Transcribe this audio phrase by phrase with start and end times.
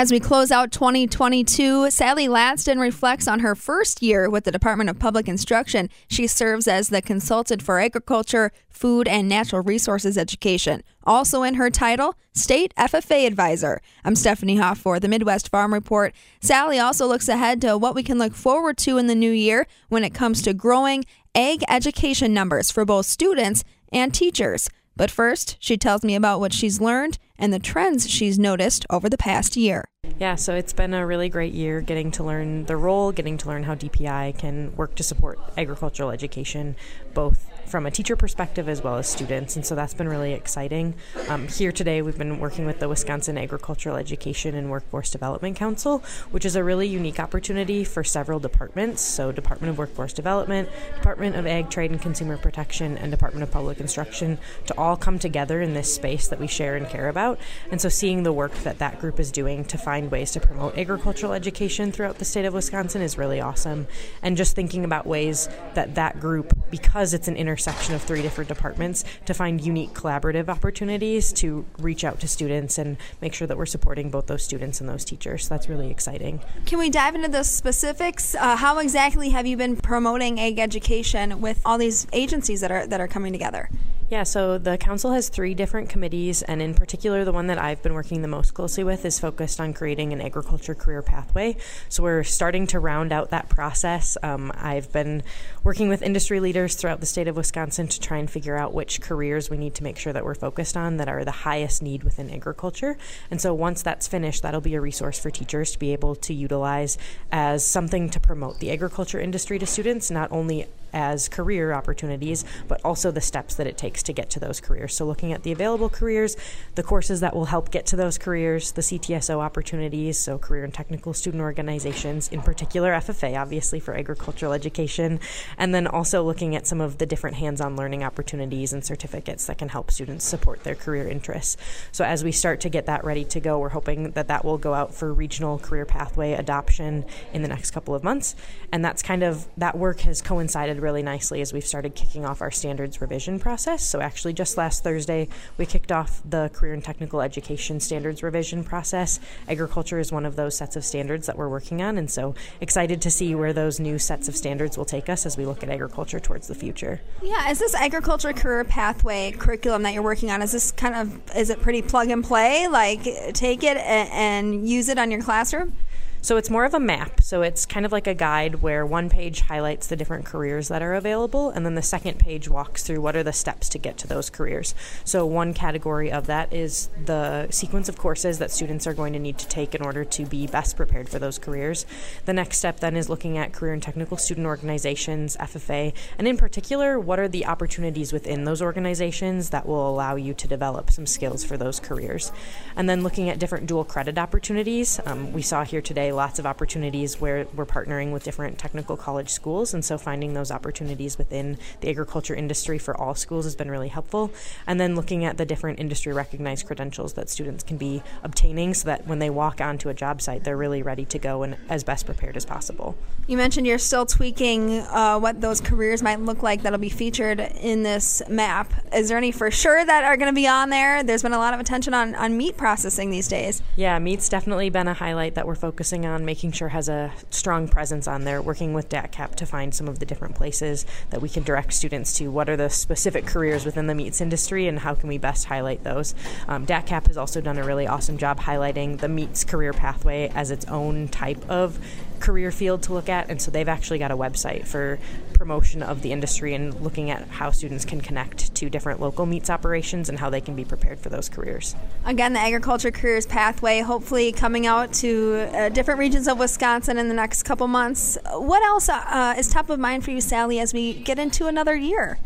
[0.00, 4.88] As we close out 2022, Sally Ladsten reflects on her first year with the Department
[4.88, 5.90] of Public Instruction.
[6.06, 10.84] She serves as the consultant for agriculture, food, and natural resources education.
[11.02, 13.80] Also in her title, State FFA Advisor.
[14.04, 16.14] I'm Stephanie Hoff for the Midwest Farm Report.
[16.40, 19.66] Sally also looks ahead to what we can look forward to in the new year
[19.88, 24.70] when it comes to growing ag education numbers for both students and teachers.
[24.94, 29.08] But first, she tells me about what she's learned and the trends she's noticed over
[29.08, 29.84] the past year.
[30.18, 33.48] Yeah, so it's been a really great year getting to learn the role, getting to
[33.48, 36.76] learn how DPI can work to support agricultural education,
[37.14, 39.54] both from a teacher perspective as well as students.
[39.54, 40.94] And so that's been really exciting.
[41.28, 46.02] Um, here today, we've been working with the Wisconsin Agricultural Education and Workforce Development Council,
[46.30, 49.02] which is a really unique opportunity for several departments.
[49.02, 53.50] So, Department of Workforce Development, Department of Ag, Trade and Consumer Protection, and Department of
[53.50, 57.27] Public Instruction to all come together in this space that we share and care about.
[57.70, 60.78] And so, seeing the work that that group is doing to find ways to promote
[60.78, 63.86] agricultural education throughout the state of Wisconsin is really awesome.
[64.22, 68.48] And just thinking about ways that that group, because it's an intersection of three different
[68.48, 73.56] departments to find unique collaborative opportunities to reach out to students and make sure that
[73.56, 75.46] we're supporting both those students and those teachers.
[75.46, 76.40] So that's really exciting.
[76.66, 78.34] Can we dive into the specifics?
[78.34, 82.86] Uh, how exactly have you been promoting ag education with all these agencies that are
[82.86, 83.68] that are coming together?
[84.10, 87.82] Yeah, so the council has three different committees, and in particular, the one that I've
[87.82, 91.58] been working the most closely with is focused on creating an agriculture career pathway.
[91.90, 94.16] So we're starting to round out that process.
[94.22, 95.22] Um, I've been
[95.62, 99.02] working with industry leaders throughout the state of Wisconsin to try and figure out which
[99.02, 102.02] careers we need to make sure that we're focused on that are the highest need
[102.02, 102.96] within agriculture.
[103.30, 106.32] And so once that's finished, that'll be a resource for teachers to be able to
[106.32, 106.96] utilize
[107.30, 112.80] as something to promote the agriculture industry to students, not only as career opportunities, but
[112.84, 114.94] also the steps that it takes to get to those careers.
[114.94, 116.36] So, looking at the available careers,
[116.74, 120.72] the courses that will help get to those careers, the CTSO opportunities, so career and
[120.72, 125.20] technical student organizations, in particular FFA, obviously for agricultural education,
[125.56, 129.46] and then also looking at some of the different hands on learning opportunities and certificates
[129.46, 131.56] that can help students support their career interests.
[131.92, 134.58] So, as we start to get that ready to go, we're hoping that that will
[134.58, 138.34] go out for regional career pathway adoption in the next couple of months.
[138.72, 142.40] And that's kind of that work has coincided really nicely as we've started kicking off
[142.42, 143.84] our standards revision process.
[143.84, 148.64] So, actually, just last Thursday, we kicked off the career and technical education standards revision
[148.64, 149.20] process.
[149.48, 153.02] Agriculture is one of those sets of standards that we're working on, and so excited
[153.02, 155.68] to see where those new sets of standards will take us as we look at
[155.68, 157.00] agriculture towards the future.
[157.22, 160.42] Yeah, is this agriculture career pathway curriculum that you're working on?
[160.42, 162.68] Is this kind of is it pretty plug and play?
[162.68, 165.74] Like take it and, and use it on your classroom?
[166.20, 167.20] So it's more of a map.
[167.22, 170.82] So it's kind of like a guide where one page highlights the different careers that
[170.82, 173.96] are available, and then the second page walks through what are the steps to get
[173.98, 174.74] to those careers.
[175.04, 179.18] So one category of that is the sequence of courses that students are going to
[179.18, 181.86] need to take in order to be best prepared for those careers.
[182.24, 186.36] The next step then is looking at career and technical student organizations, FFA, and in
[186.36, 191.06] particular, what are the opportunities within those organizations that will allow you to develop some
[191.06, 192.32] skills for those careers.
[192.76, 195.00] And then looking at different dual credit opportunities.
[195.06, 199.30] Um, we saw here today lots of opportunities where we're partnering with different technical college
[199.30, 203.70] schools, and so finding those opportunities within the agriculture industry for all schools has been
[203.70, 204.30] really helpful.
[204.66, 208.86] And then looking at the different industry recognized credentials that students can be obtaining so
[208.86, 211.84] that when they walk onto a job site, they're really ready to go and as
[211.84, 212.96] best prepared as possible.
[213.26, 217.40] You mentioned you're still tweaking uh, what those careers might look like that'll be featured
[217.40, 218.72] in this map.
[218.94, 221.02] Is there any for sure that are going to be on there?
[221.02, 223.62] There's been a lot of attention on, on meat processing these days.
[223.76, 227.10] Yeah, meat's definitely been a highlight that we're focusing focusing on making sure has a
[227.30, 231.20] strong presence on there, working with DATCP to find some of the different places that
[231.20, 232.30] we can direct students to.
[232.30, 235.82] What are the specific careers within the meats industry, and how can we best highlight
[235.82, 236.14] those?
[236.46, 240.50] Um, DATCP has also done a really awesome job highlighting the meats career pathway as
[240.50, 241.78] its own type of
[242.20, 244.98] career field to look at, and so they've actually got a website for
[245.34, 249.48] promotion of the industry and looking at how students can connect to different local meats
[249.48, 251.76] operations and how they can be prepared for those careers.
[252.04, 257.08] Again, the agriculture careers pathway, hopefully coming out to uh, different regions of Wisconsin in
[257.08, 258.18] the next couple months.
[258.32, 261.76] What else uh, is top of mind for you, Sally, as we get into another
[261.76, 262.18] year?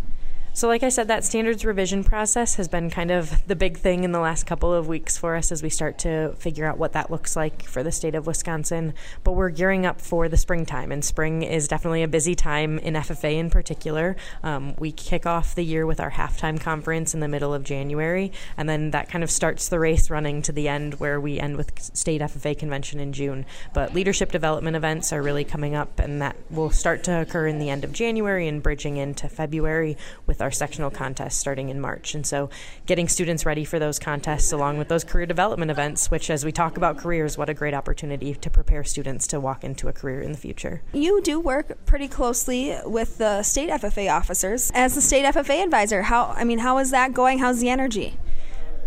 [0.54, 4.04] So, like I said, that standards revision process has been kind of the big thing
[4.04, 6.93] in the last couple of weeks for us as we start to figure out what
[6.93, 8.93] that looks like for the state of Wisconsin.
[9.25, 12.93] But we're gearing up for the springtime, and spring is definitely a busy time in
[12.93, 14.14] FFA in particular.
[14.43, 18.31] Um, we kick off the year with our halftime conference in the middle of January,
[18.58, 21.56] and then that kind of starts the race running to the end where we end
[21.56, 23.46] with state FFA convention in June.
[23.72, 27.58] But leadership development events are really coming up, and that will start to occur in
[27.58, 29.96] the end of January and bridging into February
[30.26, 32.14] with our sectional contests starting in March.
[32.14, 32.50] And so
[32.86, 36.52] getting students ready for those contests along with those career development events, which as we
[36.52, 40.20] talk about careers, what a great opportunity to prepare students to walk into a career
[40.20, 40.82] in the future.
[40.92, 44.70] You do work pretty closely with the state FFA officers.
[44.74, 47.38] As the state FFA advisor, how I mean, how is that going?
[47.38, 48.16] How's the energy?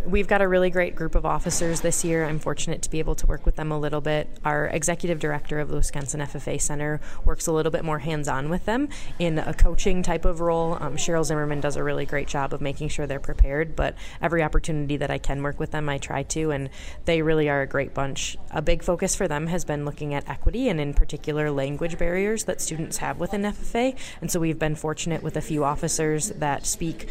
[0.05, 2.25] We've got a really great group of officers this year.
[2.25, 4.29] I'm fortunate to be able to work with them a little bit.
[4.43, 8.49] Our executive director of the Wisconsin FFA Center works a little bit more hands on
[8.49, 10.77] with them in a coaching type of role.
[10.79, 14.43] Um, Cheryl Zimmerman does a really great job of making sure they're prepared, but every
[14.43, 16.69] opportunity that I can work with them, I try to, and
[17.05, 18.37] they really are a great bunch.
[18.51, 22.43] A big focus for them has been looking at equity and, in particular, language barriers
[22.45, 23.97] that students have within FFA.
[24.21, 27.09] And so we've been fortunate with a few officers that speak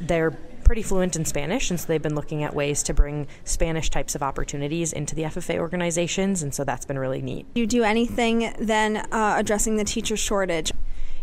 [0.00, 0.36] their
[0.66, 4.16] pretty fluent in Spanish, and so they've been looking at ways to bring Spanish types
[4.16, 7.46] of opportunities into the FFA organizations, and so that's been really neat.
[7.54, 10.72] Do you do anything then uh, addressing the teacher shortage?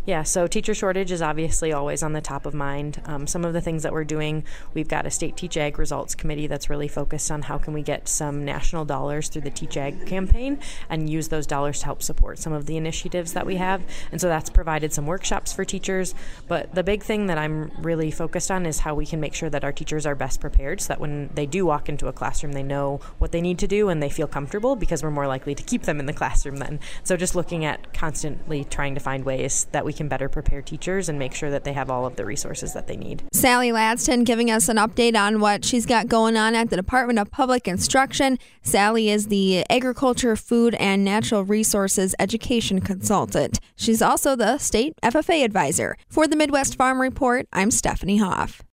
[0.06, 3.02] Yeah, so teacher shortage is obviously always on the top of mind.
[3.06, 6.14] Um, some of the things that we're doing, we've got a state Teach Ag results
[6.14, 9.78] committee that's really focused on how can we get some national dollars through the Teach
[9.78, 10.60] Ag campaign
[10.90, 13.82] and use those dollars to help support some of the initiatives that we have.
[14.12, 16.14] And so that's provided some workshops for teachers.
[16.50, 19.50] But the big thing that I'm really focused on is how we can make sure
[19.52, 22.52] that our teachers are best prepared so that when they do walk into a classroom,
[22.52, 25.56] they know what they need to do and they feel comfortable because we're more likely
[25.56, 26.82] to keep them in the classroom then.
[27.06, 30.64] So just looking at constantly trying to find ways that we we can better prepare
[30.64, 33.22] teachers and make sure that they have all of the resources that they need.
[33.32, 37.20] Sally Ladsten giving us an update on what she's got going on at the Department
[37.20, 38.40] of Public Instruction.
[38.64, 43.60] Sally is the Agriculture, Food, and Natural Resources Education Consultant.
[43.76, 45.96] She's also the State FFA Advisor.
[46.10, 48.64] For the Midwest Farm Report, I'm Stephanie Hoff.